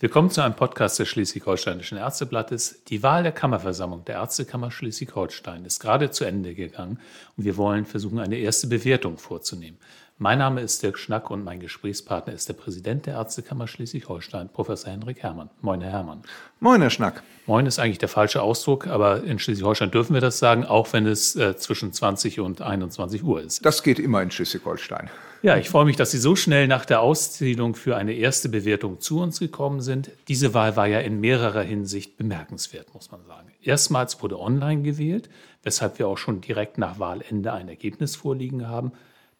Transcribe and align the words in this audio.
Willkommen 0.00 0.30
zu 0.30 0.44
einem 0.44 0.54
Podcast 0.54 1.00
des 1.00 1.08
Schleswig-Holsteinischen 1.08 1.98
Ärzteblattes. 1.98 2.84
Die 2.84 3.02
Wahl 3.02 3.24
der 3.24 3.32
Kammerversammlung 3.32 4.04
der 4.04 4.14
Ärztekammer 4.14 4.70
Schleswig-Holstein 4.70 5.64
ist 5.64 5.80
gerade 5.80 6.12
zu 6.12 6.24
Ende 6.24 6.54
gegangen 6.54 7.00
und 7.36 7.44
wir 7.44 7.56
wollen 7.56 7.84
versuchen, 7.84 8.20
eine 8.20 8.36
erste 8.36 8.68
Bewertung 8.68 9.18
vorzunehmen. 9.18 9.76
Mein 10.20 10.40
Name 10.40 10.62
ist 10.62 10.82
Dirk 10.82 10.98
Schnack 10.98 11.30
und 11.30 11.44
mein 11.44 11.60
Gesprächspartner 11.60 12.32
ist 12.32 12.48
der 12.48 12.54
Präsident 12.54 13.06
der 13.06 13.14
Ärztekammer 13.14 13.68
Schleswig-Holstein, 13.68 14.48
Professor 14.48 14.90
Henrik 14.90 15.22
Herrmann. 15.22 15.48
Moin, 15.60 15.80
Herr 15.80 15.92
Herrmann. 15.92 16.22
Moin, 16.58 16.80
Herr 16.80 16.90
Schnack. 16.90 17.22
Moin 17.46 17.66
ist 17.66 17.78
eigentlich 17.78 17.98
der 17.98 18.08
falsche 18.08 18.42
Ausdruck, 18.42 18.88
aber 18.88 19.22
in 19.22 19.38
Schleswig-Holstein 19.38 19.92
dürfen 19.92 20.14
wir 20.14 20.20
das 20.20 20.40
sagen, 20.40 20.64
auch 20.64 20.92
wenn 20.92 21.06
es 21.06 21.36
äh, 21.36 21.56
zwischen 21.56 21.92
20 21.92 22.40
und 22.40 22.62
21 22.62 23.22
Uhr 23.22 23.40
ist. 23.42 23.64
Das 23.64 23.84
geht 23.84 24.00
immer 24.00 24.20
in 24.20 24.32
Schleswig-Holstein. 24.32 25.08
Ja, 25.42 25.56
ich 25.56 25.70
freue 25.70 25.84
mich, 25.84 25.94
dass 25.94 26.10
Sie 26.10 26.18
so 26.18 26.34
schnell 26.34 26.66
nach 26.66 26.84
der 26.84 27.00
Auszählung 27.00 27.76
für 27.76 27.96
eine 27.96 28.14
erste 28.14 28.48
Bewertung 28.48 28.98
zu 28.98 29.20
uns 29.20 29.38
gekommen 29.38 29.80
sind. 29.80 30.10
Diese 30.26 30.52
Wahl 30.52 30.74
war 30.74 30.88
ja 30.88 30.98
in 30.98 31.20
mehrerer 31.20 31.62
Hinsicht 31.62 32.16
bemerkenswert, 32.16 32.92
muss 32.92 33.12
man 33.12 33.24
sagen. 33.24 33.52
Erstmals 33.62 34.20
wurde 34.20 34.40
online 34.40 34.82
gewählt, 34.82 35.30
weshalb 35.62 36.00
wir 36.00 36.08
auch 36.08 36.18
schon 36.18 36.40
direkt 36.40 36.76
nach 36.76 36.98
Wahlende 36.98 37.52
ein 37.52 37.68
Ergebnis 37.68 38.16
vorliegen 38.16 38.66
haben. 38.66 38.90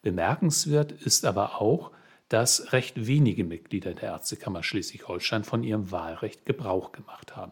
Bemerkenswert 0.01 0.91
ist 0.91 1.25
aber 1.25 1.61
auch, 1.61 1.91
dass 2.29 2.71
recht 2.73 3.07
wenige 3.07 3.43
Mitglieder 3.43 3.93
der 3.93 4.09
Ärztekammer 4.09 4.63
Schleswig-Holstein 4.63 5.43
von 5.43 5.63
ihrem 5.63 5.91
Wahlrecht 5.91 6.45
Gebrauch 6.45 6.91
gemacht 6.91 7.35
haben. 7.35 7.51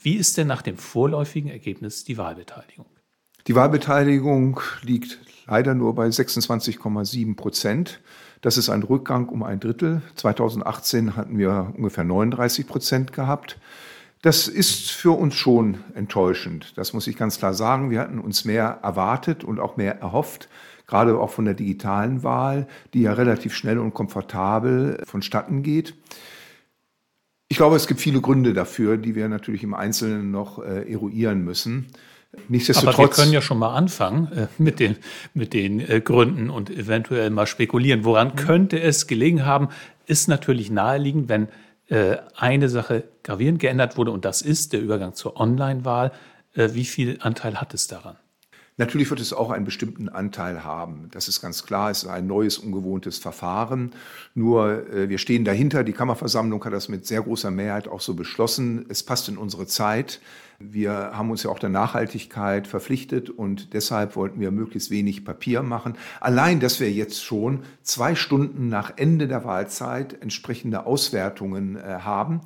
Wie 0.00 0.14
ist 0.14 0.36
denn 0.36 0.46
nach 0.46 0.62
dem 0.62 0.78
vorläufigen 0.78 1.50
Ergebnis 1.50 2.04
die 2.04 2.16
Wahlbeteiligung? 2.16 2.86
Die 3.46 3.54
Wahlbeteiligung 3.54 4.60
liegt 4.82 5.18
leider 5.46 5.74
nur 5.74 5.94
bei 5.94 6.06
26,7 6.06 7.36
Prozent. 7.36 8.00
Das 8.40 8.56
ist 8.56 8.68
ein 8.68 8.82
Rückgang 8.82 9.28
um 9.28 9.42
ein 9.42 9.60
Drittel. 9.60 10.02
2018 10.14 11.16
hatten 11.16 11.38
wir 11.38 11.72
ungefähr 11.76 12.04
39 12.04 12.66
Prozent 12.66 13.12
gehabt. 13.12 13.58
Das 14.22 14.48
ist 14.48 14.90
für 14.90 15.12
uns 15.12 15.34
schon 15.34 15.78
enttäuschend. 15.94 16.76
Das 16.76 16.92
muss 16.92 17.06
ich 17.06 17.16
ganz 17.16 17.38
klar 17.38 17.54
sagen. 17.54 17.90
Wir 17.90 18.00
hatten 18.00 18.18
uns 18.18 18.44
mehr 18.44 18.80
erwartet 18.82 19.44
und 19.44 19.60
auch 19.60 19.76
mehr 19.76 20.00
erhofft 20.00 20.48
gerade 20.86 21.18
auch 21.18 21.30
von 21.30 21.44
der 21.44 21.54
digitalen 21.54 22.22
Wahl, 22.22 22.66
die 22.94 23.02
ja 23.02 23.12
relativ 23.12 23.54
schnell 23.54 23.78
und 23.78 23.94
komfortabel 23.94 25.02
vonstatten 25.04 25.62
geht. 25.62 25.94
Ich 27.48 27.56
glaube, 27.56 27.76
es 27.76 27.86
gibt 27.86 28.00
viele 28.00 28.20
Gründe 28.20 28.54
dafür, 28.54 28.96
die 28.96 29.14
wir 29.14 29.28
natürlich 29.28 29.62
im 29.62 29.74
Einzelnen 29.74 30.30
noch 30.30 30.58
äh, 30.58 30.90
eruieren 30.90 31.44
müssen. 31.44 31.86
Nichtsdestotrotz. 32.48 32.98
Aber 32.98 33.08
wir 33.08 33.14
können 33.14 33.32
ja 33.32 33.40
schon 33.40 33.58
mal 33.58 33.74
anfangen 33.74 34.30
äh, 34.32 34.46
mit 34.58 34.80
den, 34.80 34.96
mit 35.32 35.52
den 35.52 35.80
äh, 35.80 36.00
Gründen 36.00 36.50
und 36.50 36.70
eventuell 36.70 37.30
mal 37.30 37.46
spekulieren. 37.46 38.04
Woran 38.04 38.28
mhm. 38.28 38.36
könnte 38.36 38.80
es 38.80 39.06
gelegen 39.06 39.44
haben, 39.44 39.68
ist 40.06 40.28
natürlich 40.28 40.70
naheliegend, 40.70 41.28
wenn 41.28 41.48
äh, 41.88 42.16
eine 42.34 42.68
Sache 42.68 43.04
gravierend 43.22 43.60
geändert 43.60 43.96
wurde 43.96 44.10
und 44.10 44.24
das 44.24 44.42
ist 44.42 44.72
der 44.72 44.80
Übergang 44.80 45.14
zur 45.14 45.38
Online-Wahl. 45.40 46.12
Äh, 46.54 46.70
wie 46.74 46.84
viel 46.84 47.18
Anteil 47.20 47.60
hat 47.60 47.74
es 47.74 47.86
daran? 47.86 48.16
Natürlich 48.78 49.08
wird 49.08 49.20
es 49.20 49.32
auch 49.32 49.50
einen 49.50 49.64
bestimmten 49.64 50.10
Anteil 50.10 50.62
haben. 50.62 51.08
Das 51.10 51.28
ist 51.28 51.40
ganz 51.40 51.64
klar. 51.64 51.90
Es 51.90 52.02
ist 52.02 52.08
ein 52.10 52.26
neues, 52.26 52.58
ungewohntes 52.58 53.18
Verfahren. 53.18 53.92
Nur 54.34 54.92
äh, 54.92 55.08
wir 55.08 55.16
stehen 55.16 55.46
dahinter. 55.46 55.82
Die 55.82 55.94
Kammerversammlung 55.94 56.62
hat 56.62 56.74
das 56.74 56.90
mit 56.90 57.06
sehr 57.06 57.22
großer 57.22 57.50
Mehrheit 57.50 57.88
auch 57.88 58.02
so 58.02 58.12
beschlossen. 58.12 58.84
Es 58.90 59.02
passt 59.02 59.30
in 59.30 59.38
unsere 59.38 59.66
Zeit. 59.66 60.20
Wir 60.58 60.92
haben 61.14 61.30
uns 61.30 61.42
ja 61.42 61.50
auch 61.50 61.58
der 61.58 61.68
Nachhaltigkeit 61.70 62.66
verpflichtet 62.66 63.30
und 63.30 63.74
deshalb 63.74 64.16
wollten 64.16 64.40
wir 64.40 64.50
möglichst 64.50 64.90
wenig 64.90 65.24
Papier 65.24 65.62
machen. 65.62 65.96
Allein, 66.20 66.60
dass 66.60 66.80
wir 66.80 66.90
jetzt 66.90 67.22
schon 67.22 67.60
zwei 67.82 68.14
Stunden 68.14 68.68
nach 68.68 68.92
Ende 68.96 69.28
der 69.28 69.44
Wahlzeit 69.44 70.20
entsprechende 70.22 70.86
Auswertungen 70.86 71.76
äh, 71.76 71.98
haben, 72.00 72.40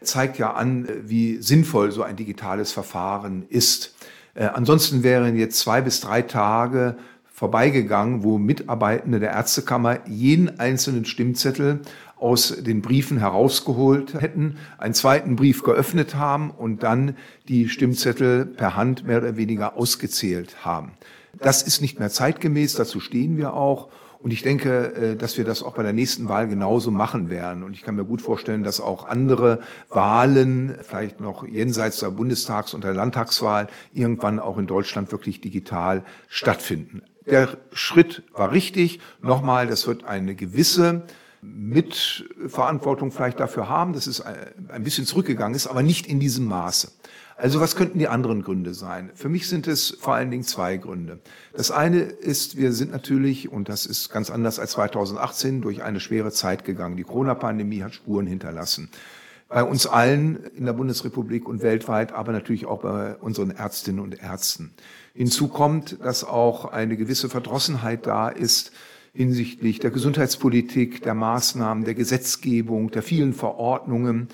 zeigt 0.00 0.38
ja 0.38 0.52
an, 0.52 0.86
äh, 0.86 1.08
wie 1.08 1.42
sinnvoll 1.42 1.92
so 1.92 2.02
ein 2.02 2.16
digitales 2.16 2.72
Verfahren 2.72 3.46
ist. 3.48 3.94
Äh, 4.36 4.44
ansonsten 4.46 5.02
wären 5.02 5.36
jetzt 5.36 5.58
zwei 5.58 5.80
bis 5.80 6.00
drei 6.00 6.22
Tage 6.22 6.96
vorbeigegangen, 7.32 8.22
wo 8.22 8.38
Mitarbeitende 8.38 9.20
der 9.20 9.32
Ärztekammer 9.32 9.98
jeden 10.06 10.60
einzelnen 10.60 11.04
Stimmzettel 11.04 11.80
aus 12.18 12.56
den 12.62 12.80
Briefen 12.80 13.18
herausgeholt 13.18 14.14
hätten, 14.14 14.56
einen 14.78 14.94
zweiten 14.94 15.36
Brief 15.36 15.62
geöffnet 15.62 16.14
haben 16.14 16.50
und 16.50 16.82
dann 16.82 17.14
die 17.48 17.68
Stimmzettel 17.68 18.46
per 18.46 18.74
Hand 18.74 19.06
mehr 19.06 19.18
oder 19.18 19.36
weniger 19.36 19.76
ausgezählt 19.76 20.64
haben. 20.64 20.92
Das 21.38 21.62
ist 21.62 21.82
nicht 21.82 21.98
mehr 21.98 22.08
zeitgemäß, 22.08 22.74
dazu 22.74 23.00
stehen 23.00 23.36
wir 23.36 23.52
auch. 23.52 23.88
Und 24.18 24.32
ich 24.32 24.42
denke, 24.42 24.94
äh, 24.94 25.16
dass 25.16 25.38
wir 25.38 25.44
das 25.44 25.62
auch 25.62 25.74
bei 25.74 25.82
der 25.82 25.92
nächsten 25.92 26.28
Wahl 26.28 26.48
genauso 26.48 26.90
machen 26.90 27.30
werden. 27.30 27.62
Und 27.62 27.74
ich 27.74 27.82
kann 27.82 27.96
mir 27.96 28.04
gut 28.04 28.22
vorstellen, 28.22 28.64
dass 28.64 28.80
auch 28.80 29.06
andere 29.06 29.60
Wahlen, 29.88 30.76
vielleicht 30.82 31.20
noch 31.20 31.46
jenseits 31.46 32.00
der 32.00 32.10
Bundestags- 32.10 32.74
und 32.74 32.84
der 32.84 32.94
Landtagswahl, 32.94 33.68
irgendwann 33.92 34.38
auch 34.38 34.58
in 34.58 34.66
Deutschland 34.66 35.12
wirklich 35.12 35.40
digital 35.40 36.04
stattfinden. 36.28 37.02
Der 37.26 37.56
Schritt 37.72 38.22
war 38.32 38.52
richtig. 38.52 39.00
Nochmal, 39.20 39.66
das 39.66 39.86
wird 39.86 40.04
eine 40.04 40.34
gewisse 40.34 41.02
Mitverantwortung 41.42 43.12
vielleicht 43.12 43.40
dafür 43.40 43.68
haben, 43.68 43.92
dass 43.92 44.06
es 44.06 44.20
ein 44.20 44.82
bisschen 44.82 45.06
zurückgegangen 45.06 45.54
ist, 45.54 45.66
aber 45.66 45.82
nicht 45.82 46.06
in 46.06 46.20
diesem 46.20 46.46
Maße. 46.46 46.90
Also 47.38 47.60
was 47.60 47.76
könnten 47.76 47.98
die 47.98 48.08
anderen 48.08 48.42
Gründe 48.42 48.72
sein? 48.72 49.10
Für 49.14 49.28
mich 49.28 49.46
sind 49.46 49.66
es 49.66 49.90
vor 50.00 50.14
allen 50.14 50.30
Dingen 50.30 50.44
zwei 50.44 50.78
Gründe. 50.78 51.18
Das 51.52 51.70
eine 51.70 52.00
ist, 52.00 52.56
wir 52.56 52.72
sind 52.72 52.92
natürlich, 52.92 53.52
und 53.52 53.68
das 53.68 53.84
ist 53.84 54.08
ganz 54.08 54.30
anders 54.30 54.58
als 54.58 54.72
2018, 54.72 55.60
durch 55.60 55.82
eine 55.82 56.00
schwere 56.00 56.32
Zeit 56.32 56.64
gegangen. 56.64 56.96
Die 56.96 57.04
Corona-Pandemie 57.04 57.82
hat 57.82 57.94
Spuren 57.94 58.26
hinterlassen. 58.26 58.88
Bei 59.48 59.62
uns 59.62 59.86
allen 59.86 60.44
in 60.56 60.64
der 60.64 60.72
Bundesrepublik 60.72 61.46
und 61.46 61.62
weltweit, 61.62 62.12
aber 62.12 62.32
natürlich 62.32 62.64
auch 62.64 62.80
bei 62.80 63.14
unseren 63.16 63.50
Ärztinnen 63.50 64.00
und 64.00 64.20
Ärzten. 64.22 64.72
Hinzu 65.14 65.48
kommt, 65.48 66.02
dass 66.02 66.24
auch 66.24 66.64
eine 66.64 66.96
gewisse 66.96 67.28
Verdrossenheit 67.28 68.06
da 68.06 68.28
ist, 68.28 68.72
hinsichtlich 69.16 69.78
der 69.78 69.90
Gesundheitspolitik, 69.90 71.02
der 71.02 71.14
Maßnahmen, 71.14 71.84
der 71.84 71.94
Gesetzgebung, 71.94 72.90
der 72.90 73.02
vielen 73.02 73.32
Verordnungen 73.32 74.28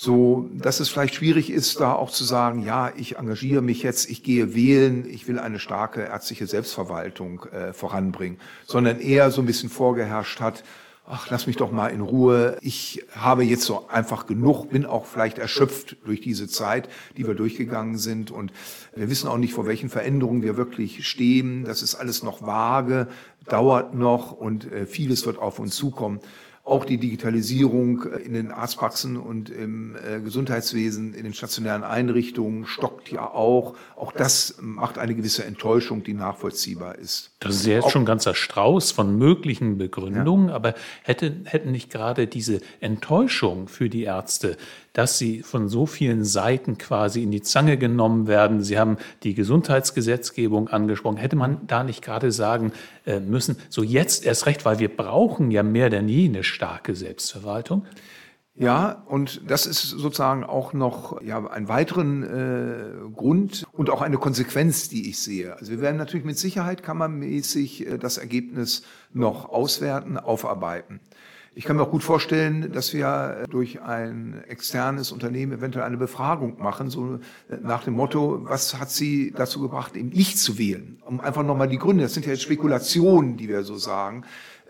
so 0.00 0.48
dass 0.52 0.78
es 0.78 0.88
vielleicht 0.90 1.16
schwierig 1.16 1.50
ist, 1.50 1.80
da 1.80 1.92
auch 1.92 2.12
zu 2.12 2.22
sagen, 2.22 2.62
ja, 2.62 2.92
ich 2.96 3.16
engagiere 3.16 3.62
mich 3.62 3.82
jetzt, 3.82 4.08
ich 4.08 4.22
gehe 4.22 4.54
wählen, 4.54 5.04
ich 5.10 5.26
will 5.26 5.40
eine 5.40 5.58
starke 5.58 6.02
ärztliche 6.02 6.46
Selbstverwaltung 6.46 7.46
äh, 7.46 7.72
voranbringen, 7.72 8.38
sondern 8.64 9.00
eher 9.00 9.32
so 9.32 9.42
ein 9.42 9.46
bisschen 9.46 9.70
vorgeherrscht 9.70 10.38
hat, 10.38 10.62
ach, 11.08 11.30
lass 11.30 11.46
mich 11.46 11.56
doch 11.56 11.72
mal 11.72 11.88
in 11.88 12.00
Ruhe. 12.00 12.58
Ich 12.60 13.04
habe 13.14 13.42
jetzt 13.42 13.64
so 13.64 13.88
einfach 13.88 14.26
genug, 14.26 14.70
bin 14.70 14.84
auch 14.84 15.06
vielleicht 15.06 15.38
erschöpft 15.38 15.96
durch 16.04 16.20
diese 16.20 16.48
Zeit, 16.48 16.88
die 17.16 17.26
wir 17.26 17.34
durchgegangen 17.34 17.96
sind. 17.96 18.30
Und 18.30 18.52
wir 18.94 19.08
wissen 19.08 19.28
auch 19.28 19.38
nicht, 19.38 19.54
vor 19.54 19.66
welchen 19.66 19.88
Veränderungen 19.88 20.42
wir 20.42 20.56
wirklich 20.56 21.08
stehen. 21.08 21.64
Das 21.64 21.82
ist 21.82 21.94
alles 21.94 22.22
noch 22.22 22.42
vage, 22.42 23.08
dauert 23.46 23.94
noch 23.94 24.32
und 24.32 24.70
äh, 24.70 24.86
vieles 24.86 25.24
wird 25.24 25.38
auf 25.38 25.58
uns 25.58 25.74
zukommen. 25.76 26.20
Auch 26.68 26.84
die 26.84 26.98
Digitalisierung 26.98 28.02
äh, 28.02 28.18
in 28.18 28.34
den 28.34 28.50
Arztpraxen 28.52 29.16
und 29.16 29.50
im 29.50 29.96
äh, 29.96 30.20
Gesundheitswesen, 30.20 31.14
in 31.14 31.24
den 31.24 31.34
stationären 31.34 31.82
Einrichtungen 31.82 32.66
stockt 32.66 33.10
ja 33.10 33.22
auch. 33.22 33.74
Auch 33.96 34.12
das 34.12 34.56
macht 34.60 34.98
eine 34.98 35.14
gewisse 35.14 35.44
Enttäuschung, 35.44 36.04
die 36.04 36.14
nachvollziehbar 36.14 36.96
ist. 36.96 37.30
Das 37.40 37.56
ist 37.56 37.66
ja 37.66 37.74
jetzt 37.74 37.84
auch, 37.84 37.90
schon 37.90 38.02
ein 38.02 38.06
ganzer 38.06 38.34
Strauß 38.34 38.92
von 38.92 39.16
möglichen 39.16 39.78
Begründungen, 39.78 40.48
ja. 40.48 40.54
aber 40.54 40.74
hätte, 41.02 41.34
hätten 41.44 41.72
nicht 41.72 41.90
gerade 41.90 42.26
diese 42.26 42.60
Enttäuschung 42.80 43.68
für 43.68 43.88
die 43.88 44.02
Ärzte 44.02 44.56
dass 44.98 45.16
sie 45.16 45.44
von 45.44 45.68
so 45.68 45.86
vielen 45.86 46.24
Seiten 46.24 46.76
quasi 46.76 47.22
in 47.22 47.30
die 47.30 47.40
Zange 47.40 47.78
genommen 47.78 48.26
werden. 48.26 48.64
Sie 48.64 48.80
haben 48.80 48.96
die 49.22 49.34
Gesundheitsgesetzgebung 49.34 50.66
angesprochen. 50.66 51.18
Hätte 51.18 51.36
man 51.36 51.64
da 51.68 51.84
nicht 51.84 52.02
gerade 52.02 52.32
sagen 52.32 52.72
äh, 53.06 53.20
müssen, 53.20 53.58
so 53.68 53.84
jetzt 53.84 54.26
erst 54.26 54.46
recht, 54.46 54.64
weil 54.64 54.80
wir 54.80 54.88
brauchen 54.88 55.52
ja 55.52 55.62
mehr 55.62 55.88
denn 55.88 56.08
je 56.08 56.28
eine 56.28 56.42
starke 56.42 56.96
Selbstverwaltung? 56.96 57.86
Ja, 58.56 59.04
und 59.06 59.48
das 59.48 59.66
ist 59.66 59.82
sozusagen 59.82 60.42
auch 60.42 60.72
noch 60.72 61.22
ja, 61.22 61.46
einen 61.46 61.68
weiteren 61.68 62.24
äh, 62.24 63.14
Grund 63.14 63.68
und 63.70 63.90
auch 63.90 64.02
eine 64.02 64.16
Konsequenz, 64.16 64.88
die 64.88 65.08
ich 65.08 65.20
sehe. 65.20 65.56
Also 65.56 65.70
wir 65.70 65.80
werden 65.80 65.96
natürlich 65.96 66.26
mit 66.26 66.40
Sicherheit 66.40 66.82
kammermäßig 66.82 67.86
äh, 67.86 67.98
das 67.98 68.18
Ergebnis 68.18 68.82
noch 69.12 69.48
auswerten, 69.48 70.18
aufarbeiten. 70.18 70.98
Ich 71.58 71.64
kann 71.64 71.74
mir 71.74 71.82
auch 71.82 71.90
gut 71.90 72.04
vorstellen, 72.04 72.70
dass 72.70 72.94
wir 72.94 73.44
durch 73.50 73.82
ein 73.82 74.44
externes 74.46 75.10
Unternehmen 75.10 75.50
eventuell 75.50 75.84
eine 75.84 75.96
Befragung 75.96 76.62
machen, 76.62 76.88
so 76.88 77.18
nach 77.60 77.82
dem 77.82 77.94
Motto, 77.94 78.44
was 78.44 78.78
hat 78.78 78.92
Sie 78.92 79.32
dazu 79.32 79.60
gebracht, 79.60 79.96
eben 79.96 80.10
nicht 80.10 80.38
zu 80.38 80.56
wählen? 80.56 81.02
Um 81.04 81.18
einfach 81.18 81.42
nochmal 81.42 81.66
die 81.66 81.78
Gründe, 81.78 82.04
das 82.04 82.14
sind 82.14 82.26
ja 82.26 82.30
jetzt 82.30 82.42
Spekulationen, 82.42 83.36
die 83.36 83.48
wir 83.48 83.64
so 83.64 83.74
sagen, 83.74 84.22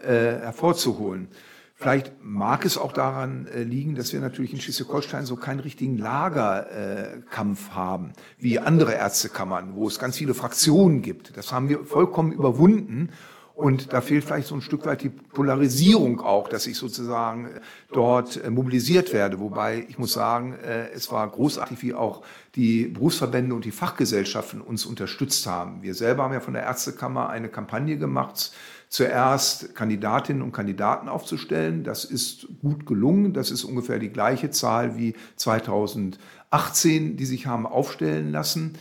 äh, 0.02 0.38
hervorzuholen. 0.40 1.28
Vielleicht 1.74 2.14
mag 2.22 2.64
es 2.64 2.78
auch 2.78 2.94
daran 2.94 3.48
äh, 3.48 3.64
liegen, 3.64 3.94
dass 3.94 4.14
wir 4.14 4.20
natürlich 4.20 4.54
in 4.54 4.60
Schleswig-Holstein 4.60 5.26
so 5.26 5.36
keinen 5.36 5.60
richtigen 5.60 5.98
Lagerkampf 5.98 7.68
äh, 7.68 7.72
haben, 7.72 8.14
wie 8.38 8.60
andere 8.60 8.94
Ärztekammern, 8.94 9.74
wo 9.74 9.88
es 9.88 9.98
ganz 9.98 10.16
viele 10.16 10.32
Fraktionen 10.32 11.02
gibt. 11.02 11.36
Das 11.36 11.52
haben 11.52 11.68
wir 11.68 11.84
vollkommen 11.84 12.32
überwunden 12.32 13.10
Und 13.58 13.92
da 13.92 14.00
fehlt 14.00 14.22
vielleicht 14.22 14.46
so 14.46 14.54
ein 14.54 14.62
Stück 14.62 14.86
weit 14.86 15.02
die 15.02 15.08
Polarisierung 15.08 16.20
auch, 16.20 16.48
dass 16.48 16.68
ich 16.68 16.78
sozusagen 16.78 17.48
dort 17.92 18.36
äh, 18.44 18.50
mobilisiert 18.50 19.12
werde. 19.12 19.40
Wobei 19.40 19.84
ich 19.88 19.98
muss 19.98 20.12
sagen, 20.12 20.52
äh, 20.52 20.90
es 20.90 21.10
war 21.10 21.28
großartig, 21.28 21.82
wie 21.82 21.92
auch 21.92 22.22
die 22.54 22.84
Berufsverbände 22.84 23.56
und 23.56 23.64
die 23.64 23.72
Fachgesellschaften 23.72 24.60
uns 24.60 24.86
unterstützt 24.86 25.44
haben. 25.48 25.82
Wir 25.82 25.96
selber 25.96 26.22
haben 26.22 26.34
ja 26.34 26.38
von 26.38 26.54
der 26.54 26.62
Ärztekammer 26.62 27.30
eine 27.30 27.48
Kampagne 27.48 27.98
gemacht, 27.98 28.52
zuerst 28.90 29.74
Kandidatinnen 29.74 30.42
und 30.42 30.52
Kandidaten 30.52 31.08
aufzustellen. 31.08 31.82
Das 31.82 32.04
ist 32.04 32.46
gut 32.62 32.86
gelungen. 32.86 33.32
Das 33.32 33.50
ist 33.50 33.64
ungefähr 33.64 33.98
die 33.98 34.10
gleiche 34.10 34.50
Zahl 34.50 34.96
wie 34.96 35.14
2018, 35.34 37.16
die 37.16 37.26
sich 37.26 37.48
haben 37.48 37.66
aufstellen 37.66 38.30
lassen. 38.30 38.74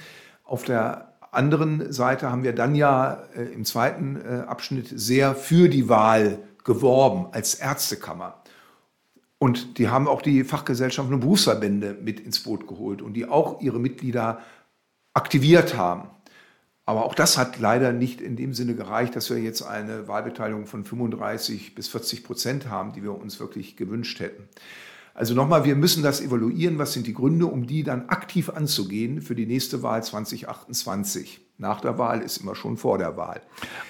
Auf 0.43 0.65
der 0.65 1.06
anderen 1.31 1.91
Seite 1.91 2.31
haben 2.31 2.43
wir 2.43 2.53
dann 2.53 2.75
ja 2.75 3.23
äh, 3.35 3.43
im 3.53 3.65
zweiten 3.65 4.15
äh, 4.17 4.43
Abschnitt 4.47 4.87
sehr 4.93 5.35
für 5.35 5.69
die 5.69 5.89
Wahl 5.89 6.39
geworben 6.63 7.27
als 7.31 7.55
Ärztekammer. 7.55 8.41
Und 9.39 9.77
die 9.77 9.89
haben 9.89 10.07
auch 10.07 10.21
die 10.21 10.43
Fachgesellschaften 10.43 11.13
und 11.13 11.19
Berufsverbände 11.19 11.97
mit 12.01 12.19
ins 12.19 12.39
Boot 12.39 12.67
geholt 12.67 13.01
und 13.01 13.13
die 13.13 13.27
auch 13.27 13.61
ihre 13.61 13.79
Mitglieder 13.79 14.41
aktiviert 15.13 15.77
haben. 15.77 16.09
Aber 16.85 17.05
auch 17.05 17.13
das 17.13 17.37
hat 17.37 17.59
leider 17.59 17.91
nicht 17.91 18.21
in 18.21 18.35
dem 18.35 18.53
Sinne 18.53 18.73
gereicht, 18.73 19.15
dass 19.15 19.29
wir 19.29 19.37
jetzt 19.37 19.61
eine 19.61 20.07
Wahlbeteiligung 20.07 20.65
von 20.67 20.85
35 20.85 21.75
bis 21.75 21.89
40 21.89 22.23
Prozent 22.23 22.69
haben, 22.69 22.93
die 22.93 23.03
wir 23.03 23.13
uns 23.13 23.39
wirklich 23.39 23.75
gewünscht 23.75 24.19
hätten. 24.21 24.47
Also 25.17 25.33
nochmal, 25.33 25.65
wir 25.65 25.75
müssen 25.75 26.03
das 26.03 26.21
evaluieren. 26.21 26.77
Was 26.77 26.93
sind 26.93 27.07
die 27.07 27.13
Gründe, 27.15 27.47
um 27.47 27.65
die 27.65 27.81
dann 27.81 28.07
aktiv 28.07 28.51
anzugehen 28.51 29.19
für 29.19 29.33
die 29.33 29.47
nächste 29.47 29.81
Wahl 29.81 30.03
2028? 30.03 31.39
Nach 31.57 31.81
der 31.81 31.97
Wahl 31.97 32.21
ist 32.21 32.37
immer 32.37 32.53
schon 32.53 32.77
vor 32.77 32.99
der 32.99 33.17
Wahl. 33.17 33.41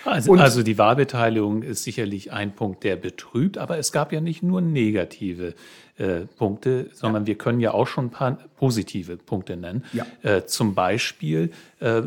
Also, 0.06 0.33
also, 0.35 0.63
die 0.63 0.77
Wahlbeteiligung 0.77 1.63
ist 1.63 1.83
sicherlich 1.83 2.31
ein 2.31 2.56
Punkt, 2.56 2.85
der 2.85 2.95
betrübt, 2.95 3.57
aber 3.57 3.77
es 3.77 3.91
gab 3.91 4.13
ja 4.13 4.21
nicht 4.21 4.41
nur 4.41 4.62
negative 4.62 5.53
äh, 5.97 6.21
Punkte, 6.38 6.91
sondern 6.94 7.24
ja. 7.24 7.27
wir 7.27 7.35
können 7.35 7.59
ja 7.59 7.73
auch 7.73 7.88
schon 7.88 8.06
ein 8.06 8.12
paar 8.12 8.38
positive 8.56 9.18
Punkte 9.18 9.57
nennen. 9.57 9.83
Ja. 9.91 10.06
Äh, 10.21 10.45
zum 10.45 10.75
Beispiel 10.75 11.51
äh, 11.81 12.03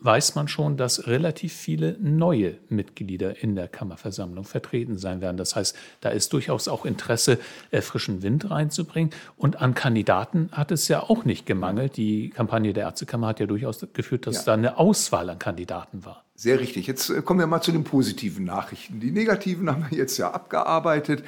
weiß 0.00 0.34
man 0.34 0.48
schon, 0.48 0.76
dass 0.76 1.06
relativ 1.06 1.52
viele 1.52 1.96
neue 2.00 2.56
Mitglieder 2.68 3.42
in 3.42 3.54
der 3.54 3.68
Kammerversammlung 3.68 4.44
vertreten 4.44 4.98
sein 4.98 5.20
werden. 5.20 5.36
Das 5.36 5.56
heißt, 5.56 5.76
da 6.00 6.10
ist 6.10 6.32
durchaus 6.32 6.68
auch 6.68 6.84
Interesse, 6.84 7.38
äh, 7.70 7.80
frischen 7.80 8.22
Wind 8.22 8.50
reinzubringen. 8.50 9.10
Und 9.36 9.60
an 9.60 9.74
Kandidaten 9.74 10.48
hat 10.52 10.70
es 10.70 10.88
ja 10.88 11.02
auch 11.02 11.24
nicht 11.24 11.46
gemangelt. 11.46 11.96
Die 11.96 12.30
Kampagne 12.30 12.72
der 12.72 12.84
Ärztekammer 12.84 13.28
hat 13.28 13.40
ja 13.40 13.46
durchaus 13.46 13.86
geführt, 13.92 14.26
dass 14.26 14.36
ja. 14.36 14.42
da 14.46 14.54
eine 14.54 14.78
Auswahl 14.78 15.30
an 15.30 15.38
Kandidaten 15.38 16.04
war. 16.04 16.24
Sehr 16.34 16.58
richtig. 16.58 16.86
Jetzt 16.86 17.10
äh, 17.10 17.22
kommen 17.22 17.40
wir 17.40 17.46
mal 17.46 17.60
zu 17.60 17.72
den 17.72 17.84
positiven 17.84 18.44
Nachrichten. 18.44 19.00
Die 19.00 19.10
negativen 19.10 19.70
haben 19.70 19.86
wir 19.90 19.98
jetzt 19.98 20.18
ja 20.18 20.30
abgearbeitet. 20.30 21.22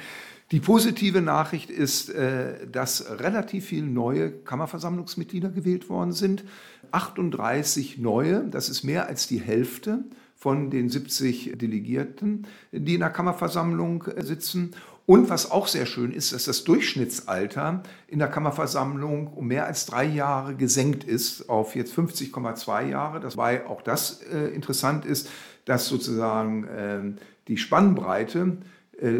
Die 0.51 0.61
positive 0.61 1.21
Nachricht 1.21 1.69
ist, 1.69 2.09
äh, 2.09 2.67
dass 2.67 3.19
relativ 3.19 3.65
viele 3.65 3.87
neue 3.87 4.31
Kammerversammlungsmitglieder 4.31 5.49
gewählt 5.49 5.89
worden 5.89 6.13
sind. 6.13 6.45
38 6.91 7.97
neue, 7.97 8.45
das 8.45 8.69
ist 8.69 8.83
mehr 8.83 9.07
als 9.07 9.27
die 9.27 9.41
Hälfte 9.41 10.05
von 10.37 10.69
den 10.69 10.89
70 10.89 11.57
Delegierten, 11.57 12.47
die 12.71 12.93
in 12.93 13.01
der 13.01 13.09
Kammerversammlung 13.09 14.05
äh, 14.05 14.23
sitzen. 14.23 14.71
Und 15.05 15.29
was 15.29 15.51
auch 15.51 15.67
sehr 15.67 15.85
schön 15.85 16.11
ist, 16.11 16.31
dass 16.31 16.45
das 16.45 16.63
Durchschnittsalter 16.63 17.83
in 18.07 18.19
der 18.19 18.27
Kammerversammlung 18.29 19.27
um 19.27 19.47
mehr 19.47 19.65
als 19.65 19.85
drei 19.85 20.05
Jahre 20.05 20.55
gesenkt 20.55 21.03
ist 21.03 21.49
auf 21.49 21.75
jetzt 21.75 21.93
50,2 21.97 22.89
Jahre. 22.89 23.19
Das 23.19 23.35
war 23.35 23.69
auch 23.69 23.81
das 23.81 24.21
äh, 24.23 24.47
interessant 24.47 25.05
ist, 25.05 25.29
dass 25.65 25.87
sozusagen 25.87 26.63
äh, 26.65 26.99
die 27.47 27.57
Spannbreite 27.57 28.57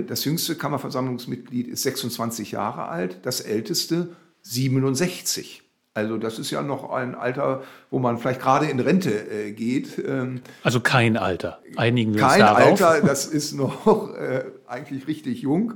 das 0.08 0.26
jüngste 0.26 0.56
Kammerversammlungsmitglied 0.56 1.68
ist 1.68 1.84
26 1.84 2.52
Jahre 2.52 2.88
alt, 2.88 3.20
das 3.24 3.42
älteste 3.42 4.10
67. 4.42 5.64
Also 5.98 6.18
das 6.18 6.38
ist 6.38 6.52
ja 6.52 6.62
noch 6.62 6.92
ein 6.92 7.16
Alter, 7.16 7.64
wo 7.90 7.98
man 7.98 8.20
vielleicht 8.20 8.40
gerade 8.40 8.68
in 8.68 8.80
Rente 8.80 9.10
äh, 9.10 9.52
geht. 9.52 9.98
Ähm, 9.98 10.42
also 10.62 10.80
kein 10.80 11.18
Alter. 11.18 11.60
Einigen 11.76 12.14
wir 12.14 12.22
kein 12.22 12.30
uns 12.30 12.40
darauf. 12.40 12.82
Alter, 12.82 13.02
das 13.08 13.26
ist 13.26 13.54
noch 13.54 14.14
äh, 14.16 14.44
eigentlich 14.68 15.08
richtig 15.08 15.42
jung. 15.42 15.74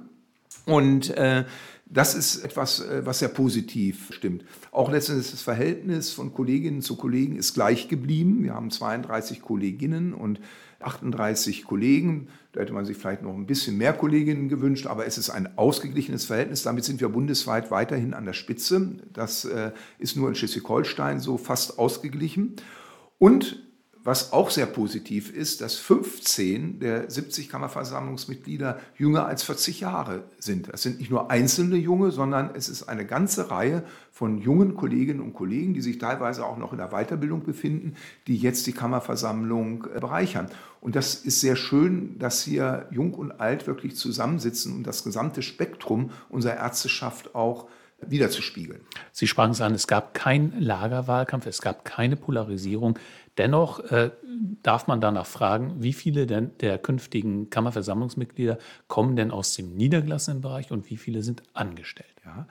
Und 0.66 1.10
äh, 1.18 1.46
das 1.94 2.16
ist 2.16 2.44
etwas, 2.44 2.80
äh, 2.80 3.06
was 3.06 3.20
sehr 3.20 3.30
positiv 3.30 4.14
stimmt. 4.14 4.46
Auch 4.72 4.90
letztendlich 4.90 5.32
das 5.32 5.42
Verhältnis 5.42 6.12
von 6.12 6.34
Kolleginnen 6.34 6.82
zu 6.82 6.96
Kollegen 6.96 7.36
ist 7.36 7.54
gleich 7.54 7.90
geblieben. 7.90 8.44
Wir 8.44 8.54
haben 8.54 8.72
32 8.72 9.42
Kolleginnen 9.42 10.14
und 10.14 10.40
38 10.80 11.66
Kollegen. 11.66 12.30
Da 12.54 12.62
hätte 12.62 12.74
man 12.74 12.86
sich 12.86 12.98
vielleicht 12.98 13.24
noch 13.24 13.34
ein 13.34 13.46
bisschen 13.46 13.78
mehr 13.78 13.94
Kolleginnen 13.94 14.50
gewünscht, 14.50 14.88
aber 14.88 15.06
es 15.06 15.18
ist 15.18 15.30
ein 15.30 15.58
ausgeglichenes 15.58 16.26
Verhältnis. 16.26 16.64
Damit 16.64 16.86
sind 16.86 17.02
wir 17.02 17.10
bundesweit 17.10 17.72
weiterhin 17.72 18.14
an 18.14 18.26
der 18.26 18.34
Spitze. 18.34 18.96
Das 19.12 19.46
äh, 19.46 19.72
ist 20.00 20.16
nur 20.16 20.30
in 20.30 20.36
Schleswig-Holstein 20.36 21.20
so 21.20 21.38
fast 21.38 21.78
ausgeglichen. 21.78 22.56
Und 23.20 23.62
was 24.04 24.34
auch 24.34 24.50
sehr 24.50 24.66
positiv 24.66 25.32
ist, 25.32 25.62
dass 25.62 25.76
15 25.76 26.80
der 26.80 27.10
70 27.10 27.50
Kammerversammlungsmitglieder 27.50 28.80
jünger 28.98 29.28
als 29.28 29.44
40 29.44 29.82
Jahre 29.82 30.24
sind. 30.40 30.74
Das 30.74 30.82
sind 30.82 31.00
nicht 31.00 31.12
nur 31.12 31.30
einzelne 31.30 31.76
Junge, 31.76 32.12
sondern 32.12 32.52
es 32.56 32.68
ist 32.68 32.84
eine 32.84 33.06
ganze 33.06 33.52
Reihe 33.52 33.84
von 34.12 34.40
jungen 34.40 34.76
Kolleginnen 34.76 35.20
und 35.20 35.34
Kollegen, 35.34 35.74
die 35.74 35.82
sich 35.82 36.00
teilweise 36.00 36.46
auch 36.46 36.58
noch 36.58 36.72
in 36.72 36.80
der 36.80 36.90
Weiterbildung 36.90 37.44
befinden, 37.44 37.96
die 38.28 38.38
jetzt 38.38 38.66
die 38.66 38.74
Kammerversammlung 38.74 39.88
äh, 39.96 40.00
bereichern. 40.00 40.50
Und 40.80 40.96
das 40.96 41.14
ist 41.16 41.40
sehr 41.40 41.56
schön, 41.56 42.18
dass 42.18 42.44
hier 42.44 42.88
Jung 42.90 43.14
und 43.14 43.40
Alt 43.40 43.68
wirklich 43.68 43.96
zusammensitzen 43.96 44.76
und 44.76 44.88
das 44.88 45.04
gesamte 45.04 45.44
Spektrum 45.44 46.10
unserer 46.30 46.58
Ärzteschaft 46.58 47.36
auch 47.36 47.68
wiederzuspiegeln. 48.08 48.82
Sie 49.12 49.28
sprachen 49.28 49.52
es 49.52 49.62
an, 49.62 49.74
es 49.74 49.88
gab 49.88 50.14
keinen 50.14 50.60
Lagerwahlkampf, 50.60 51.46
es 51.46 51.62
gab 51.62 51.86
keine 51.86 52.16
Polarisierung. 52.16 52.98
Dennoch 53.38 53.80
äh, 53.92 54.12
darf 54.64 54.88
man 54.88 55.02
danach 55.02 55.26
fragen, 55.26 55.76
wie 55.82 55.94
viele 55.94 56.28
denn 56.28 56.52
der 56.60 56.78
künftigen 56.78 57.50
Kammerversammlungsmitglieder 57.50 58.58
kommen 58.88 59.16
denn 59.16 59.32
aus 59.32 59.56
dem 59.56 59.76
niedergelassenen 59.76 60.42
Bereich 60.42 60.72
und 60.72 60.90
wie 60.90 60.98
viele 60.98 61.24
sind 61.24 61.44
angestellt? 61.54 62.08
Ja, 62.26 62.48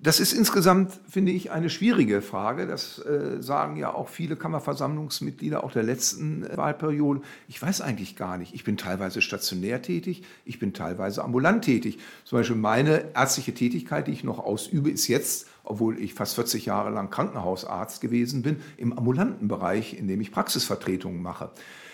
das 0.00 0.20
ist 0.20 0.32
insgesamt, 0.32 0.92
finde 1.08 1.32
ich, 1.32 1.50
eine 1.50 1.70
schwierige 1.70 2.22
Frage. 2.22 2.68
Das 2.68 3.00
äh, 3.00 3.42
sagen 3.42 3.76
ja 3.76 3.92
auch 3.92 4.08
viele 4.08 4.36
Kammerversammlungsmitglieder 4.36 5.64
auch 5.64 5.72
der 5.72 5.82
letzten 5.82 6.44
äh, 6.44 6.56
Wahlperiode. 6.56 7.22
Ich 7.48 7.60
weiß 7.60 7.80
eigentlich 7.80 8.14
gar 8.14 8.38
nicht. 8.38 8.54
Ich 8.54 8.62
bin 8.62 8.76
teilweise 8.76 9.20
stationär 9.20 9.82
tätig, 9.82 10.22
ich 10.44 10.60
bin 10.60 10.72
teilweise 10.72 11.24
ambulant 11.24 11.64
tätig. 11.64 11.98
Zum 12.24 12.38
Beispiel 12.38 12.56
meine 12.56 13.12
ärztliche 13.14 13.54
Tätigkeit, 13.54 14.06
die 14.06 14.12
ich 14.12 14.22
noch 14.22 14.38
ausübe, 14.38 14.88
ist 14.88 15.08
jetzt, 15.08 15.48
obwohl 15.64 15.98
ich 15.98 16.14
fast 16.14 16.36
40 16.36 16.66
Jahre 16.66 16.90
lang 16.90 17.10
Krankenhausarzt 17.10 18.00
gewesen 18.00 18.42
bin, 18.42 18.60
im 18.76 18.96
ambulanten 18.96 19.48
Bereich, 19.48 19.98
in 19.98 20.06
dem 20.06 20.20
ich 20.20 20.30
Praxisvertretungen 20.30 21.20
mache. 21.20 21.50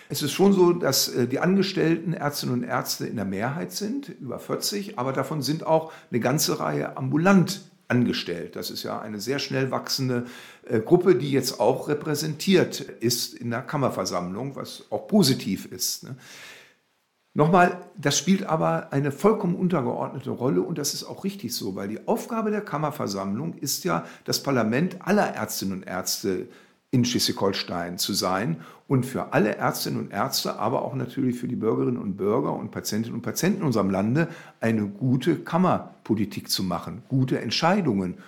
Es 0.09 0.21
ist 0.21 0.33
schon 0.33 0.53
so, 0.53 0.73
dass 0.73 1.07
äh, 1.07 1.27
die 1.27 1.39
angestellten 1.39 2.13
Ärztinnen 2.13 2.53
und 2.53 2.63
Ärzte 2.63 3.07
in 3.07 3.15
der 3.15 3.25
Mehrheit 3.25 3.71
sind, 3.71 4.09
über 4.09 4.37
40, 4.37 4.99
aber 4.99 5.11
davon 5.11 5.41
sind 5.41 5.65
auch 5.65 5.91
eine 6.11 6.19
ganze 6.19 6.59
Reihe 6.59 6.97
ambulant 6.97 7.71
angestellt. 7.87 8.55
Das 8.55 8.69
ist 8.69 8.83
ja 8.83 8.99
eine 8.99 9.19
sehr 9.19 9.39
schnell 9.39 9.71
wachsende 9.71 10.25
äh, 10.67 10.79
Gruppe, 10.79 11.15
die 11.15 11.31
jetzt 11.31 11.59
auch 11.59 11.87
repräsentiert 11.87 12.79
ist 12.79 13.33
in 13.33 13.51
der 13.51 13.61
Kammerversammlung, 13.61 14.55
was 14.55 14.85
auch 14.89 15.07
positiv 15.07 15.65
ist. 15.65 16.03
Ne? 16.03 16.15
Nochmal, 17.37 17.81
das 17.97 18.17
spielt 18.17 18.43
aber 18.43 18.93
eine 18.93 19.11
vollkommen 19.11 19.55
untergeordnete 19.55 20.29
Rolle 20.29 20.61
und 20.61 20.77
das 20.77 20.93
ist 20.93 21.03
auch 21.03 21.25
richtig 21.25 21.53
so, 21.53 21.75
weil 21.75 21.89
die 21.89 22.07
Aufgabe 22.07 22.49
der 22.49 22.61
Kammerversammlung 22.61 23.55
ist 23.55 23.83
ja, 23.83 24.05
das 24.23 24.41
Parlament 24.41 25.05
aller 25.05 25.35
Ärztinnen 25.35 25.79
und 25.79 25.83
Ärzte 25.83 26.47
in 26.95 27.03
Schleswig-Holstein 27.03 27.97
zu 27.97 28.13
sein 28.13 28.61
und 28.87 29.05
für 29.05 29.33
alle 29.33 29.57
Ärztinnen 29.57 29.99
und 29.99 30.13
Ärzte, 30.13 30.57
aber 30.57 30.83
auch 30.83 30.95
natürlich 30.95 31.37
für 31.37 31.49
die 31.49 31.57
Bürgerinnen 31.57 31.97
und 31.97 32.15
Bürger 32.15 32.53
und 32.53 32.71
Patientinnen 32.71 33.15
und 33.15 33.21
Patienten 33.21 33.59
in 33.59 33.67
unserem 33.67 33.89
Lande 33.89 34.29
eine 34.61 34.87
gute 34.87 35.35
Kammerpolitik 35.35 36.49
zu 36.49 36.63
machen, 36.63 37.03
gute 37.09 37.41
Entscheidungen 37.41 38.19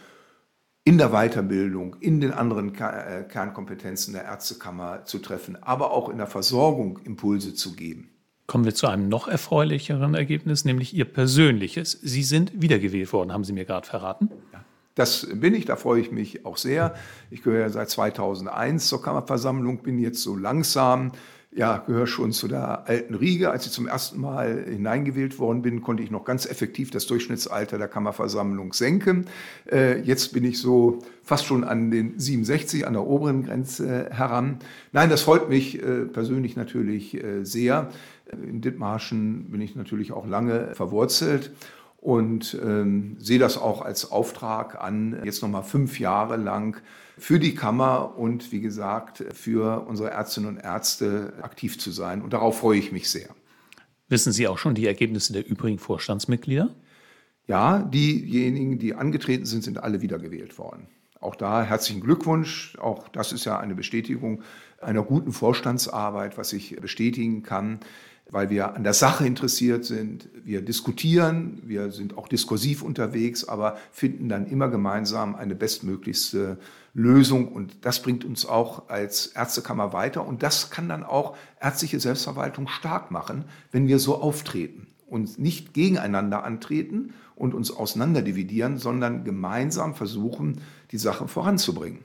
in 0.84 0.98
der 0.98 1.12
Weiterbildung, 1.12 1.96
in 2.02 2.20
den 2.20 2.34
anderen 2.34 2.76
äh, 2.76 3.24
Kernkompetenzen 3.30 4.14
der 4.14 4.26
Ärztekammer 4.26 5.06
zu 5.06 5.20
treffen, 5.20 5.58
aber 5.64 5.92
auch 5.92 6.10
in 6.10 6.18
der 6.18 6.28
Versorgung 6.28 7.00
Impulse 7.06 7.54
zu 7.54 7.74
geben. 7.74 8.10
Kommen 8.48 8.66
wir 8.66 8.76
zu 8.76 8.88
einem 8.88 9.08
noch 9.08 9.30
erfreulicheren 9.30 10.14
Ergebnis, 10.14 10.66
nämlich 10.66 10.94
Ihr 10.94 11.06
persönliches. 11.06 11.94
Sie 11.94 12.24
sind 12.24 12.52
wiedergewählt 12.62 13.14
worden, 13.14 13.32
haben 13.32 13.46
Sie 13.46 13.54
mir 13.54 13.64
gerade 13.64 13.88
verraten. 13.88 14.30
Ja. 14.52 14.66
Das 14.98 15.28
bin 15.32 15.54
ich, 15.54 15.66
da 15.66 15.76
freue 15.76 16.02
ich 16.02 16.12
mich 16.12 16.44
auch 16.44 16.58
sehr. 16.58 16.96
Ich 17.30 17.44
gehöre 17.44 17.70
seit 17.70 17.88
2001 17.88 18.88
zur 18.88 19.00
Kammerversammlung, 19.00 19.84
bin 19.84 20.00
jetzt 20.00 20.24
so 20.24 20.36
langsam 20.36 21.12
ja, 21.58 21.78
gehöre 21.78 22.06
schon 22.06 22.34
zu 22.34 22.48
der 22.48 22.88
alten 22.88 23.16
Riege. 23.16 23.50
Als 23.50 23.66
ich 23.66 23.72
zum 23.72 23.88
ersten 23.88 24.20
Mal 24.22 24.66
hineingewählt 24.68 25.40
worden 25.40 25.64
bin, 25.64 25.82
konnte 25.82 26.04
ich 26.04 26.12
noch 26.12 26.24
ganz 26.24 26.46
effektiv 26.46 26.92
das 26.92 27.08
Durchschnittsalter 27.08 27.80
der 27.80 27.88
Kammerversammlung 27.88 28.74
senken. 28.74 29.26
Äh, 29.72 30.02
jetzt 30.02 30.34
bin 30.34 30.44
ich 30.44 30.60
so 30.60 31.00
fast 31.24 31.46
schon 31.46 31.64
an 31.64 31.90
den 31.90 32.20
67, 32.20 32.86
an 32.86 32.94
der 32.94 33.08
oberen 33.08 33.44
Grenze 33.44 34.10
heran. 34.12 34.60
Nein, 34.92 35.10
das 35.10 35.24
freut 35.24 35.50
mich 35.50 35.82
äh, 35.82 36.06
persönlich 36.06 36.56
natürlich 36.56 37.16
äh, 37.16 37.44
sehr. 37.44 37.90
In 38.32 38.62
Dithmarschen 38.62 39.50
bin 39.50 39.62
ich 39.62 39.76
natürlich 39.76 40.12
auch 40.12 40.28
lange 40.28 40.76
verwurzelt 40.76 41.52
und 41.98 42.58
ähm, 42.64 43.18
sehe 43.20 43.40
das 43.40 43.58
auch 43.58 43.82
als 43.82 44.12
Auftrag 44.12 44.82
an, 44.82 45.20
jetzt 45.24 45.42
nochmal 45.42 45.64
fünf 45.64 46.00
Jahre 46.00 46.38
lang 46.38 46.82
für 47.18 47.40
die 47.40 47.56
Kammer 47.56 48.18
und 48.18 48.52
wie 48.52 48.62
gesagt 48.62 49.24
für 49.34 49.88
unsere 49.88 50.12
Ärztinnen 50.12 50.50
und 50.50 50.58
Ärzte 50.58 51.34
aktiv 51.42 51.80
zu 51.80 51.92
sein. 51.92 52.22
Und 52.22 52.34
darauf 52.34 52.60
freue 52.60 52.78
ich 52.78 52.92
mich 52.92 53.10
sehr. 53.10 53.30
Wissen 54.10 54.32
Sie 54.32 54.48
auch 54.48 54.58
schon 54.58 54.76
die 54.76 54.86
Ergebnisse 54.86 55.34
der 55.34 55.46
übrigen 55.48 55.80
Vorstandsmitglieder? 55.80 56.74
Ja, 57.48 57.80
diejenigen, 57.80 58.78
die 58.78 58.94
angetreten 58.94 59.46
sind, 59.46 59.64
sind 59.64 59.82
alle 59.82 60.02
wiedergewählt 60.02 60.58
worden. 60.58 60.88
Auch 61.20 61.36
da 61.36 61.64
herzlichen 61.64 62.02
Glückwunsch. 62.02 62.78
Auch 62.80 63.08
das 63.10 63.32
ist 63.32 63.46
ja 63.46 63.60
eine 63.60 63.76
Bestätigung 63.76 64.42
einer 64.82 65.04
guten 65.04 65.32
Vorstandsarbeit, 65.32 66.38
was 66.38 66.54
ich 66.54 66.76
bestätigen 66.80 67.44
kann 67.44 67.80
weil 68.30 68.50
wir 68.50 68.76
an 68.76 68.84
der 68.84 68.94
Sache 68.94 69.26
interessiert 69.26 69.86
sind. 69.86 70.30
Wir 70.44 70.62
diskutieren, 70.62 71.62
wir 71.66 71.92
sind 71.92 72.18
auch 72.18 72.28
diskursiv 72.28 72.82
unterwegs, 72.82 73.46
aber 73.46 73.78
finden 73.92 74.30
dann 74.30 74.48
immer 74.48 74.70
gemeinsam 74.70 75.36
eine 75.36 75.56
bestmöglichste 75.56 76.58
Lösung. 76.94 77.52
Und 77.52 77.86
das 77.86 78.02
bringt 78.02 78.26
uns 78.26 78.46
auch 78.46 78.90
als 78.90 79.28
Ärztekammer 79.28 79.94
weiter. 79.94 80.26
Und 80.26 80.44
das 80.44 80.70
kann 80.70 80.90
dann 80.90 81.04
auch 81.04 81.38
ärztliche 81.60 82.00
Selbstverwaltung 82.00 82.68
stark 82.68 83.12
machen, 83.12 83.46
wenn 83.72 83.88
wir 83.88 84.00
so 84.00 84.16
auftreten 84.22 84.88
und 85.08 85.40
nicht 85.40 85.74
gegeneinander 85.74 86.44
antreten 86.44 87.14
und 87.36 87.54
uns 87.54 87.72
auseinanderdividieren, 87.72 88.78
sondern 88.78 89.24
gemeinsam 89.24 89.96
versuchen, 89.96 90.62
die 90.92 90.98
Sache 90.98 91.28
voranzubringen. 91.28 92.00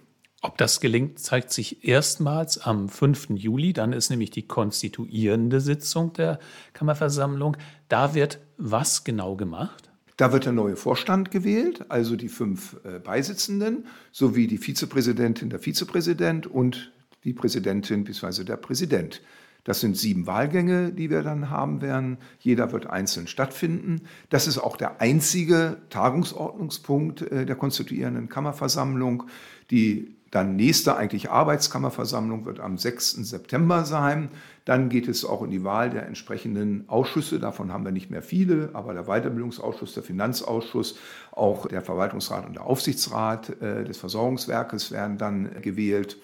Ob 0.45 0.59
das 0.59 0.81
gelingt, 0.81 1.21
zeigt 1.21 1.53
sich 1.53 1.85
erstmals 1.85 2.59
am 2.59 2.89
5. 2.89 3.31
Juli. 3.31 3.73
Dann 3.73 3.93
ist 3.93 4.11
nämlich 4.11 4.31
die 4.31 4.47
konstituierende 4.47 5.61
Sitzung 5.61 6.13
der 6.15 6.41
Kammerversammlung. 6.73 7.57
Da 7.89 8.15
wird 8.15 8.41
was 8.57 9.05
genau 9.05 9.37
gemacht? 9.37 9.93
Da 10.17 10.33
wird 10.33 10.45
der 10.45 10.53
neue 10.53 10.77
Vorstand 10.77 11.31
gewählt, 11.31 11.91
also 11.91 12.17
die 12.17 12.29
fünf 12.29 12.77
äh, 12.85 12.99
Beisitzenden 12.99 13.87
sowie 14.11 14.47
die 14.47 14.59
Vizepräsidentin, 14.59 15.49
der 15.49 15.59
Vizepräsident 15.59 16.47
und 16.47 16.93
die 17.25 17.33
Präsidentin 17.33 18.05
bzw. 18.05 18.45
der 18.45 18.57
Präsident. 18.57 19.23
Das 19.65 19.81
sind 19.81 19.97
sieben 19.97 20.27
Wahlgänge, 20.27 20.93
die 20.93 21.09
wir 21.09 21.23
dann 21.23 21.51
haben 21.51 21.81
werden. 21.83 22.19
Jeder 22.41 22.73
wird 22.73 22.89
einzeln 22.89 23.29
stattfinden. 23.29 24.03
Das 24.29 24.47
ist 24.47 24.59
auch 24.59 24.77
der 24.77 25.01
einzige 25.01 25.77
Tagungsordnungspunkt 25.91 27.23
äh, 27.23 27.47
der 27.47 27.57
konstituierenden 27.57 28.29
Kammerversammlung. 28.29 29.25
Die 29.71 30.17
dann 30.33 30.57
nächste 30.57 30.97
eigentlich 30.97 31.31
Arbeitskammerversammlung 31.31 32.47
wird 32.47 32.59
am 32.59 32.79
6. 32.79 33.29
September 33.29 33.85
sein. 33.85 34.31
Dann 34.65 34.89
geht 34.89 35.07
es 35.07 35.27
auch 35.27 35.43
in 35.43 35.51
die 35.51 35.63
Wahl 35.63 35.91
der 35.91 36.07
entsprechenden 36.07 36.89
Ausschüsse. 36.89 37.39
Davon 37.39 37.71
haben 37.71 37.85
wir 37.85 37.93
nicht 37.93 38.11
mehr 38.11 38.23
viele, 38.23 38.71
aber 38.73 38.95
der 38.95 39.05
Weiterbildungsausschuss, 39.05 39.93
der 39.93 40.03
Finanzausschuss, 40.03 40.97
auch 41.33 41.67
der 41.67 41.83
Verwaltungsrat 41.83 42.47
und 42.47 42.55
der 42.55 42.65
Aufsichtsrat 42.65 43.61
äh, 43.61 43.85
des 43.85 43.99
Versorgungswerkes 43.99 44.91
werden 44.91 45.19
dann 45.19 45.51
gewählt. 45.61 46.17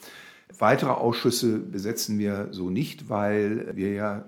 Weitere 0.57 0.90
Ausschüsse 0.90 1.59
besetzen 1.59 2.19
wir 2.19 2.49
so 2.52 2.71
nicht, 2.71 3.09
weil 3.09 3.76
wir 3.76 3.93
ja 3.93 4.25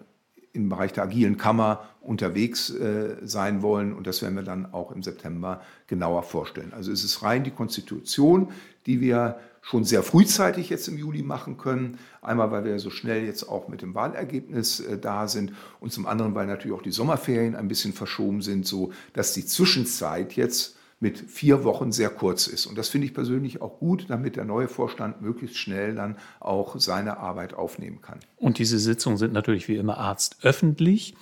im 0.53 0.69
Bereich 0.69 0.93
der 0.93 1.05
agilen 1.05 1.37
Kammer 1.37 1.89
unterwegs 2.01 2.71
äh, 2.71 3.17
sein 3.23 3.63
wollen. 3.63 3.93
Und 3.93 4.07
das 4.07 4.23
werden 4.23 4.35
wir 4.35 4.43
dann 4.43 4.73
auch 4.73 4.91
im 4.91 5.03
September 5.03 5.61
genauer 5.87 6.23
vorstellen. 6.23 6.73
Also 6.75 6.91
es 6.91 7.05
ist 7.05 7.23
rein 7.23 7.45
die 7.45 7.51
Konstitution, 7.51 8.49
die 8.87 9.01
wir 9.01 9.39
schon 9.63 9.85
sehr 9.85 10.03
frühzeitig 10.03 10.71
jetzt 10.71 10.89
im 10.89 10.99
Juli 10.99 11.23
machen 11.23 11.59
können. 11.59 11.99
Einmal, 12.23 12.51
weil 12.51 12.65
wir 12.65 12.79
so 12.79 12.91
schnell 12.91 13.25
jetzt 13.25 13.45
auch 13.45 13.69
mit 13.69 13.83
dem 13.83 13.95
Wahlergebnis 13.95 14.81
äh, 14.81 14.99
da 14.99 15.29
sind 15.29 15.53
und 15.79 15.93
zum 15.93 16.07
anderen, 16.07 16.35
weil 16.35 16.47
natürlich 16.47 16.77
auch 16.77 16.83
die 16.83 16.91
Sommerferien 16.91 17.55
ein 17.55 17.69
bisschen 17.69 17.93
verschoben 17.93 18.43
sind, 18.43 18.67
so 18.67 18.93
dass 19.13 19.35
die 19.35 19.47
Zwischenzeit 19.47 20.33
jetzt 20.33 20.77
mit 21.01 21.19
vier 21.19 21.65
Wochen 21.65 21.93
sehr 21.93 22.11
kurz 22.11 22.47
ist. 22.47 22.67
Und 22.67 22.77
das 22.77 22.91
finde 22.91 23.07
ich 23.07 23.15
persönlich 23.15 23.63
auch 23.63 23.79
gut, 23.79 24.05
damit 24.09 24.37
der 24.37 24.45
neue 24.45 24.69
Vorstand 24.69 25.23
möglichst 25.23 25.57
schnell 25.57 25.95
dann 25.95 26.17
auch 26.39 26.79
seine 26.79 27.17
Arbeit 27.17 27.55
aufnehmen 27.55 28.03
kann. 28.03 28.21
Und 28.37 28.59
diese 28.59 28.79
Sitzungen 28.79 29.17
sind 29.17 29.33
natürlich 29.33 29.67
wie 29.67 29.77
immer 29.77 29.97
arztöffentlich. 29.97 31.15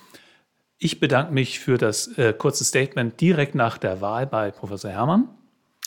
Ich 0.77 0.99
bedanke 0.99 1.33
mich 1.33 1.59
für 1.59 1.77
das 1.77 2.07
äh, 2.17 2.33
kurze 2.37 2.65
Statement 2.65 3.19
direkt 3.19 3.55
nach 3.55 3.77
der 3.77 4.01
Wahl 4.01 4.27
bei 4.27 4.51
Professor 4.51 4.91
Herrmann. 4.91 5.29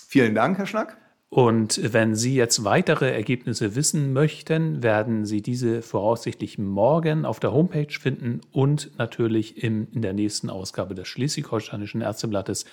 Vielen 0.08 0.34
Dank, 0.34 0.58
Herr 0.58 0.66
Schnack. 0.66 0.96
Und 1.28 1.80
wenn 1.94 2.14
Sie 2.14 2.34
jetzt 2.34 2.62
weitere 2.62 3.10
Ergebnisse 3.10 3.74
wissen 3.74 4.12
möchten, 4.12 4.82
werden 4.82 5.24
Sie 5.24 5.40
diese 5.40 5.80
voraussichtlich 5.80 6.58
morgen 6.58 7.24
auf 7.24 7.40
der 7.40 7.54
Homepage 7.54 7.90
finden 7.90 8.42
und 8.52 8.90
natürlich 8.98 9.62
im, 9.64 9.88
in 9.92 10.02
der 10.02 10.12
nächsten 10.12 10.50
Ausgabe 10.50 10.94
des 10.94 11.08
Schleswig-Holsteinischen 11.08 12.02
Ärzteblattes, 12.02 12.66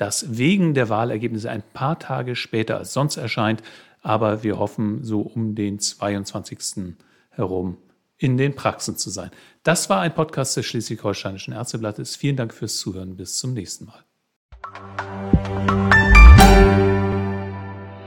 das 0.00 0.38
wegen 0.38 0.74
der 0.74 0.88
Wahlergebnisse 0.88 1.50
ein 1.50 1.62
paar 1.74 1.98
Tage 1.98 2.34
später 2.36 2.78
als 2.78 2.92
sonst 2.92 3.16
erscheint. 3.16 3.62
Aber 4.02 4.42
wir 4.42 4.58
hoffen, 4.58 5.04
so 5.04 5.20
um 5.20 5.54
den 5.54 5.78
22. 5.78 6.96
herum 7.30 7.76
in 8.16 8.38
den 8.38 8.54
Praxen 8.54 8.96
zu 8.96 9.10
sein. 9.10 9.30
Das 9.62 9.90
war 9.90 10.00
ein 10.00 10.14
Podcast 10.14 10.56
des 10.56 10.66
Schleswig-Holsteinischen 10.66 11.52
Ärzteblattes. 11.52 12.16
Vielen 12.16 12.36
Dank 12.36 12.54
fürs 12.54 12.78
Zuhören. 12.78 13.16
Bis 13.16 13.36
zum 13.36 13.52
nächsten 13.52 13.86
Mal. 13.86 15.09